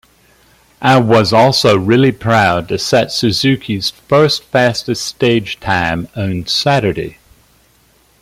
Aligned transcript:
I 0.81 0.97
was 0.97 1.31
also 1.31 1.77
really 1.77 2.11
proud 2.11 2.67
to 2.69 2.79
set 2.79 3.11
Suzuki's 3.11 3.91
first 3.91 4.43
fastest 4.45 5.05
stage 5.05 5.59
time 5.59 6.07
on 6.15 6.47
Saturday. 6.47 7.19